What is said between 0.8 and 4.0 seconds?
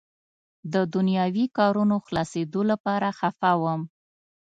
دنیاوي کارونو خلاصېدو لپاره خفه وم.